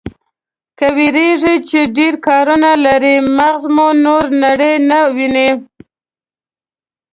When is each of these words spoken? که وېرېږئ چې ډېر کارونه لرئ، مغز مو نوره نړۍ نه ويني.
که 0.77 0.87
وېرېږئ 0.95 1.57
چې 1.69 1.79
ډېر 1.97 2.13
کارونه 2.27 2.69
لرئ، 2.85 3.15
مغز 3.37 3.63
مو 3.75 3.87
نوره 4.05 4.31
نړۍ 4.43 4.73
نه 4.89 4.99
ويني. 5.15 5.49